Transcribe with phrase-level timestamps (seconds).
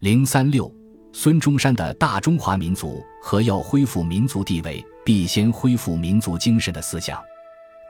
[0.00, 0.72] 零三六，
[1.12, 7.20] 孙中山的大中华民族和要恢复民族地位，必先恢复民族精神的思想，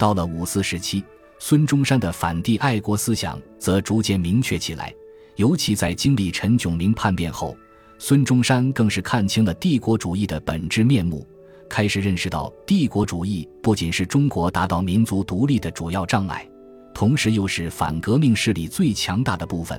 [0.00, 1.04] 到了五四时期，
[1.38, 4.90] 孙中山的反帝爱国思想则逐渐明确起来。
[5.36, 7.54] 尤其在经历陈炯明叛变后，
[7.98, 11.28] 孙中山更是看清了帝国主义的本质面目，
[11.68, 16.48] 开始认识到帝国主义不仅是中国达到民族独立的主要障碍。
[16.94, 19.78] 同时又是反革命势力最强大的部分，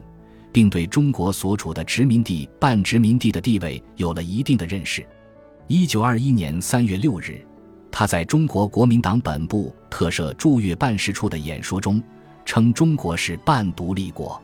[0.52, 5.06] 并对中国所处的殖民地、半殖民地的地位有了一定的认识。
[5.68, 7.46] 一九二一年三月六日，
[7.92, 12.02] 他在中国国民党本部特设驻粤办事处的演说中，
[12.46, 14.42] 称中国是半独立国。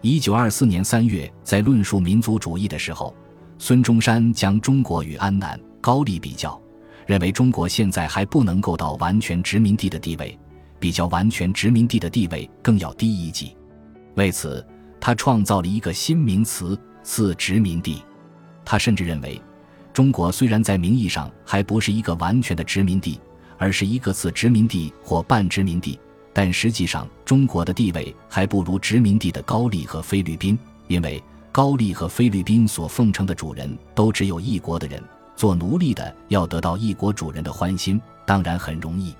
[0.00, 3.14] 一九二四年三月，在论述民族主义的时候，
[3.58, 6.60] 孙中山将中国与安南、高丽比较，
[7.06, 10.38] 认为中国现在还不能够到完全殖民地的地位。
[10.80, 13.56] 比较完全殖民地的地位更要低一级，
[14.14, 14.64] 为此
[15.00, 18.02] 他创造了一个新名词“次殖民地”。
[18.64, 19.40] 他甚至认为，
[19.92, 23.20] 中国虽然在名义上还不是一个完全的殖民地，
[23.56, 25.98] 而是一个次殖民地或半殖民地，
[26.32, 35.02] 但实际上中国的地位还不如殖民地的高丽和菲律宾，因为高丽和菲律宾所奉承的主人都只有一国的人，
[35.34, 39.14] 做奴隶的要得到一国主人的欢心，当然很容易。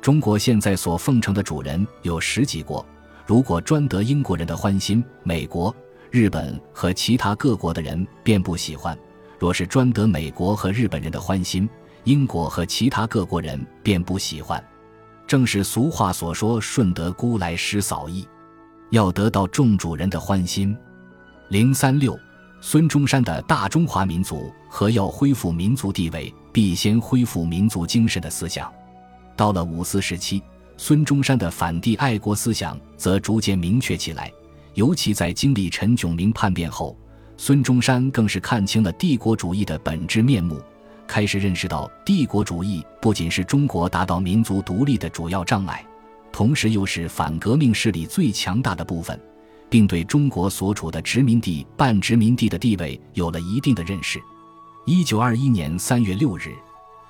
[0.00, 2.84] 中国现在所奉承的主人有十几国，
[3.26, 5.74] 如果专得英国人的欢心，美国、
[6.10, 8.94] 日本和其他各国的人便不喜欢；
[9.38, 11.68] 若是专得美国和日本人的欢心，
[12.04, 14.62] 英国和其他各国人便不喜欢。
[15.26, 18.26] 正是俗话所说“顺得姑来失嫂意”，
[18.90, 20.76] 要得到众主人的欢心。
[21.48, 22.18] 零三六，
[22.60, 28.70] 孙中山的大中华民族和要恢复民族地位，必先恢复民族精神的思想。
[29.36, 30.42] 到了五四时期，
[30.76, 34.32] 孙中山的反帝爱国思想则逐渐明确起来。
[34.74, 36.96] 尤其在经历陈炯明叛变后，
[37.36, 40.60] 孙中山更是看清了帝国主义的本质面目，
[41.06, 45.84] 开始认识到帝国主义不仅是中国达到民族独立的主要障碍，
[46.32, 49.20] 同时又是反革命势力最强大的部分，
[49.68, 54.18] 并对中国所处的殖民地、半殖民地的地位有了一定的认识。
[54.86, 56.54] 一九二一年三月六日。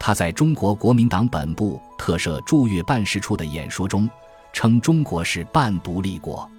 [0.04, 4.10] 他在中国国民党本部特设驻粤办事处的演说中，
[4.52, 6.50] 称中国是半独立国。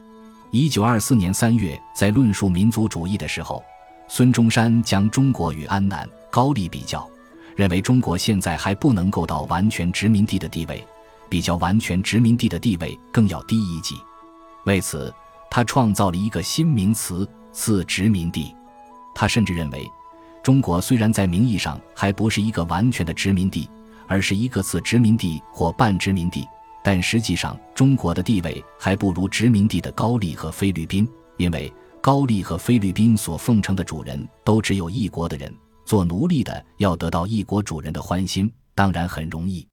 [0.49, 3.61] 一九二四年三月，在论述民族主义的时候，
[4.07, 7.05] 孙中山将中国与安南、高丽比较，
[7.53, 10.81] 认为中国现在还不能够到完全殖民地的地位，
[11.27, 13.97] 比较完全殖民地的地位更要低一级。
[14.65, 15.13] 为此，
[15.51, 18.55] 他创造了一个新名词“次殖民地”。
[19.13, 19.85] 他甚至认为。
[20.43, 23.69] 中国虽然在名义上还不是一个完全的殖民地，
[24.07, 26.45] 而是一个次殖民地或半殖民地，
[26.83, 35.49] 但实际上中国的地位还不如殖民地的高丽和菲律宾，因为高丽和菲律宾所奉承的主人都只有一国的人，
[35.85, 39.65] 做奴隶的要得到一国主人的欢心，当然很容易。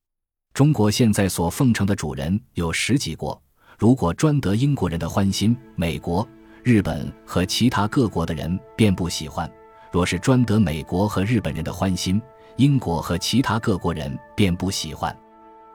[0.55, 3.43] 中国现在所奉承的主人有十几国，
[3.77, 6.25] 如果专得英国人的欢心，美国、
[6.63, 9.51] 日本和其他各国的人便不喜欢。
[9.91, 12.21] 若是专得美国和日本人的欢心，
[12.57, 15.17] 英国和其他各国人便不喜欢。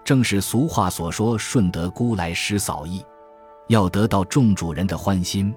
[0.03, 3.03] 正是俗话所说“顺德姑来失嫂意”，
[3.67, 5.53] 要得到众主人的欢心。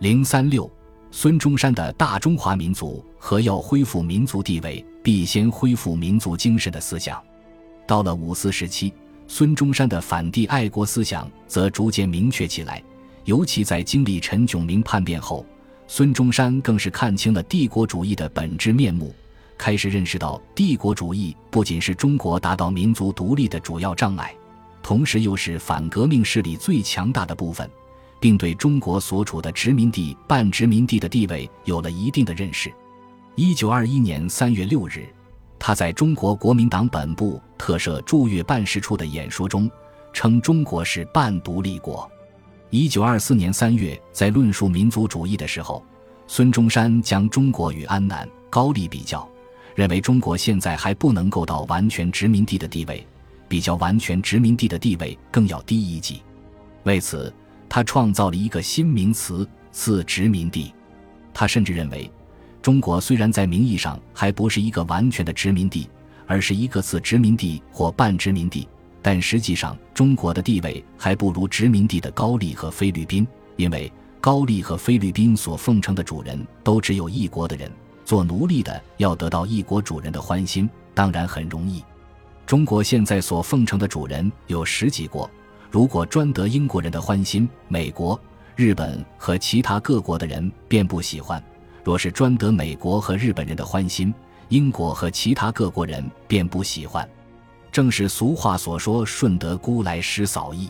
[0.00, 0.70] 零三六，
[1.10, 7.22] 孙中山的大中华民族和要恢复民族地位，必先恢复民族精神的思想。
[7.86, 8.92] 到了五四时期，
[9.26, 12.82] 孙中山的反帝爱国思想则逐渐明确起来，
[13.24, 15.46] 尤其在经历陈炯明叛变后。
[15.90, 19.12] 孙中山更是看清了帝国主义的本质面目，
[19.56, 24.34] 开始认识到帝国主义不仅是中国达到民族独立的主要障碍，
[24.82, 27.68] 同时又是反革命势力最强大的部分，
[28.20, 32.70] 并对中国所处的殖民地、半殖民地的地位有了一定的认识。
[33.34, 35.06] 一九二一年三月六日，
[35.58, 39.70] 他在中国国民党本部特设驻粤办事处的演说中，
[40.12, 42.08] 称中国是半独立国。
[42.70, 45.82] 一九二四年三月，在论述民族主义的时候，
[46.26, 49.26] 孙中山将中国与安南、高丽比较，
[49.74, 53.06] 认为中国现在还不能够到完全殖民地的地位，
[53.48, 56.20] 比较完全殖民地的地位更要低一级。
[56.82, 57.32] 为此，
[57.70, 60.70] 他创造了一个新名词“次殖民地”。
[61.32, 62.10] 他甚至认为，
[62.60, 65.88] 中国虽然在名义上还不是一个完全的殖民地，
[66.26, 68.68] 而是一个次殖民地或半殖民地。
[69.00, 73.90] 但实际上，中国的地位还不如殖民地的高丽和菲律宾，因为
[74.20, 77.70] 高丽和菲律宾所奉承的主人都只有一国的人，
[78.04, 81.82] 做奴隶的要得到一国主人的欢心，当然很容易。
[82.44, 85.30] 中国现在所奉承的主人有十几国，
[85.70, 88.18] 如果专得英国人的欢心，美国、
[88.56, 91.40] 日本和其他各国的人便不喜欢；
[91.84, 94.12] 若是专得美国和日本人的欢心，
[94.48, 97.08] 英国和其他各国人便不喜欢。
[97.78, 100.68] 正是俗话所说“顺德姑来失嫂意”，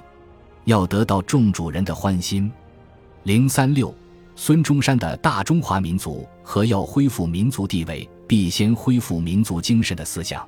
[0.66, 2.52] 要得到众主人的欢心。
[3.22, 3.94] 零三六，
[4.36, 10.46] 孙中山的大中华民族和要恢复民族地位，必先恢复民族精神的思想。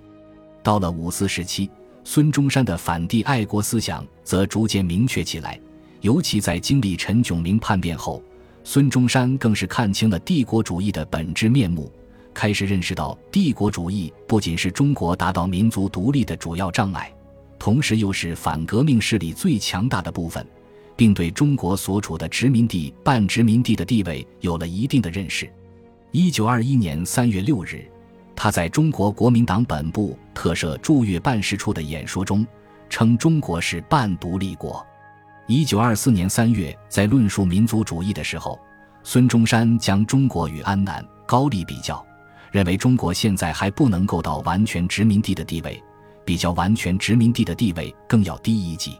[0.63, 1.71] 到了五四时期，
[2.05, 5.59] 孙中山的反帝爱国思想则逐渐明确起来。
[6.03, 8.23] 尤其在经历陈炯明叛变后，
[8.65, 11.91] 孙中山更是看清了帝国主义的本质面目，
[12.41, 17.13] 开始认识到帝国主义不仅是中国达到民族独立的主要障碍，
[17.59, 20.47] 同时又是反革命势力最强大的部分，
[20.97, 25.53] 并对中国所处的殖民地、半殖民地的地位有了一定的认识。
[26.13, 27.85] 一九二一年三月六日，
[28.35, 32.47] 他在中国国民党本部特设驻粤办事处的演说中，
[32.89, 34.83] 称中国是半独立国。
[35.47, 38.59] 一九二四年三月，在论述民族主义的时候，
[39.03, 42.03] 孙中山将中国与安南、高丽比较，
[42.53, 45.83] 认为中国现在还不能够到完全殖民地的地位，
[46.25, 48.99] 比较完全殖民地的地位更要低一级。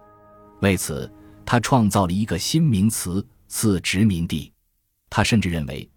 [0.61, 1.11] 为此，
[1.45, 4.53] 他创造了一个新名词“次殖民地”。
[5.11, 5.89] 他甚至认为，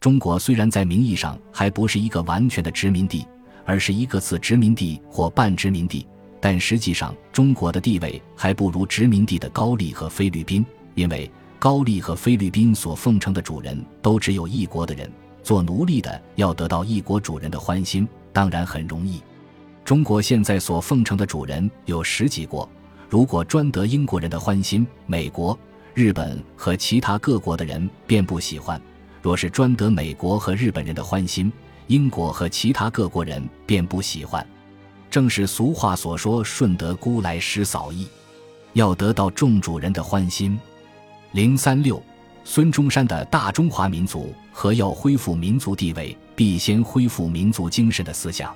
[0.00, 3.26] 中国虽然在名义上还不是一个完全的殖民地，
[3.66, 6.06] 而是一个次殖民地或半殖民地。
[6.40, 10.64] 但实际上，中国的地位还不如殖民地的高丽和菲律宾，
[10.94, 15.08] 因为高丽和菲律宾所奉承的主人都只有一国的人，
[15.52, 19.20] 做奴隶的要得到一国主人的欢心，当然很容易。
[19.84, 22.66] 中国现在所奉承的主人有十几国，
[23.10, 25.58] 如果专得英国人的欢心，美国、
[25.92, 28.80] 日本和其他各国的人便不喜欢；
[29.20, 31.52] 若是专得美国和日本人的欢心，
[31.86, 34.46] 英国和其他各国人便不喜欢。
[35.10, 38.08] 正是俗话所说“顺德姑来失嫂意”，
[38.72, 40.58] 要得到众主人的欢心。
[41.32, 42.02] 零三六，
[42.44, 48.54] 孙中山的大中华民族和要恢复民族地位，必先恢复民族精神的思想。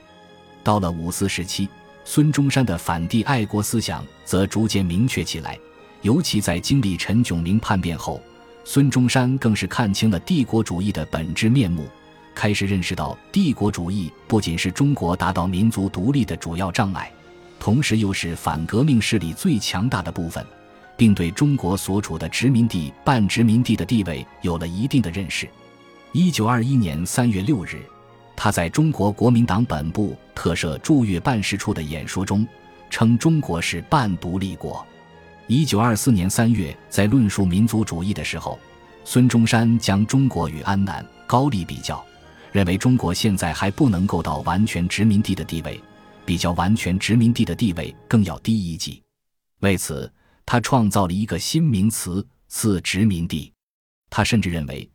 [0.64, 1.68] 到了五四时期，
[2.04, 5.58] 孙中山的反帝爱国思想则逐渐明确起来。
[6.02, 8.20] 尤其在经历陈炯明叛变后，
[8.64, 11.88] 孙中山更是看清了帝国主义的本质面目。
[12.34, 17.10] 开始认识到，帝国主义不仅是中国达到民族独立的主要障碍，
[17.58, 20.44] 同时又是反革命势力最强大的部分，
[20.96, 25.48] 并对中国所处的殖民地、半殖民地的地位有了一定的认识。
[26.12, 27.82] 一九二一年三月六日，
[28.34, 32.46] 他在中国国民党本部特设驻粤办事处的演说中，
[32.88, 34.84] 称中国是半独立国。
[35.46, 38.58] 一九二四年三月，在论述民族主义的时候，
[39.04, 42.04] 孙中山将中国与安南、高丽比较。
[42.52, 45.78] 认为中国现在还不能够到完全殖民地的地位，
[46.24, 49.02] 比较完全殖民地的地位更要低一级。
[49.60, 50.10] 为此，
[50.46, 53.52] 他创造了一个新名词“次殖民地”。
[54.08, 54.88] 他甚至认为，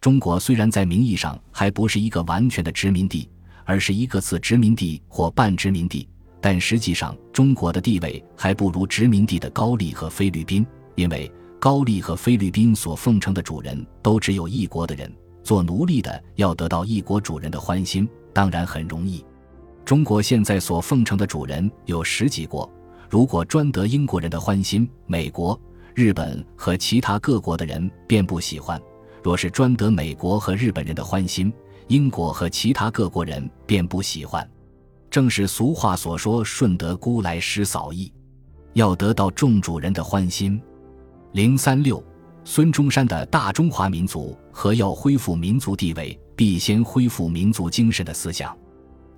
[0.00, 3.28] 中国虽然在名义上还不是一个完全的殖民地，
[3.64, 6.06] 而是一个次殖民地或半殖民地，
[6.42, 10.64] 但实际上中国的地位还不如殖民地的高丽和菲律宾，
[10.94, 15.10] 因为高丽和菲律宾所奉承的主人都只有一国的人。
[15.42, 19.24] 做奴隶的要得到一国主人的欢心，当然很容易。
[19.86, 22.70] 中国现在所奉承的主人有十几国，
[23.08, 25.58] 如果专得英国人的欢心，美国、
[25.94, 28.78] 日本和其他各国的人便不喜欢；
[29.22, 31.52] 若是专得美国和日本人的欢心，
[31.86, 34.48] 英国和其他各国人便不喜欢。
[35.10, 38.12] 正是俗话所说“顺德姑来失嫂意”，
[38.74, 40.60] 要得到众主人的欢心。
[41.32, 42.02] 零三六。
[42.44, 48.56] 孙中山的大中华民族和要恢复民族地位，必先恢复民族精神的思想。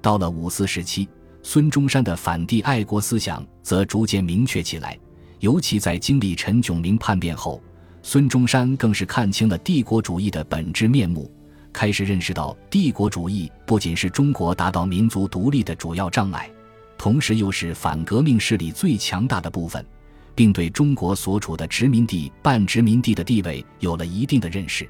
[0.02, 1.08] 到了五四时期，
[1.42, 4.98] 孙中山的反帝爱国思想则逐渐明确起来。
[5.38, 7.62] 尤其在经历陈炯明叛变后，
[8.02, 11.30] 孙中山更是看清了帝国主义的本质面目，
[11.72, 16.50] 开始认识到帝国主义不仅是中国达到民族独立的主要障碍，
[16.98, 19.84] 同时又是反革命势力最强大的部分。
[20.32, 24.88] 并对中国所处的殖民地、半殖民地的地位有了一定的认识。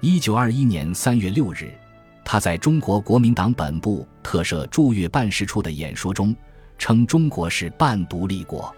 [0.00, 1.72] 一九二一年三月六日，
[2.32, 6.32] 他在中国国民党本部特设驻粤办事处的演说中，
[6.78, 8.72] 称中国是半独立国。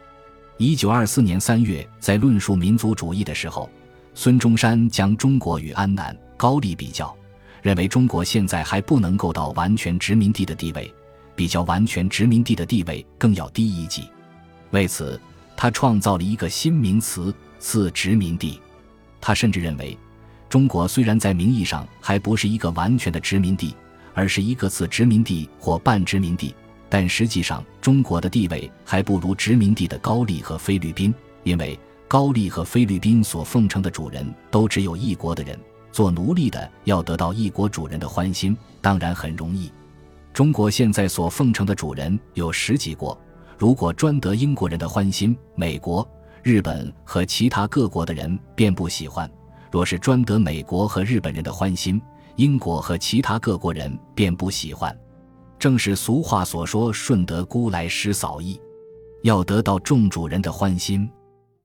[0.56, 3.68] 一九二四年三月，在论述民族主义的时候，
[4.14, 7.14] 孙中山将中国与安南、高丽比较，
[7.60, 10.90] 认为中国现在还不能够到完全殖民地的地位，
[11.36, 14.08] 比较完全殖民地的地位更要低一级。
[14.70, 15.20] 为此。
[15.54, 18.58] 他创造了一个新名词“次殖民地”。
[19.20, 19.96] 他甚至认为，
[20.52, 23.74] 中国虽然在名义上还不是一个完全的殖民地，
[24.12, 26.54] 而是一个次殖民地或半殖民地，
[26.90, 35.58] 但实际上中国的地位还不如殖民地的高丽和菲律宾，因为高丽和菲律宾所奉承的主人都只有一国的人，
[35.90, 39.72] 做奴隶的要得到一国主人的欢心，当然很容易。
[40.34, 43.18] 中国现在所奉承的主人有十几国，
[43.56, 46.06] 如果专得英国人的欢心，美国、
[46.42, 49.26] 日本和其他各国的人便不喜欢；
[49.72, 52.00] 若是专得美国和日本人的欢心，
[52.36, 54.94] 英国和其他各国人便不喜欢。
[55.58, 58.60] 正是俗话所说“顺德姑来失扫意”，
[59.24, 61.10] 要得到众主人的欢心。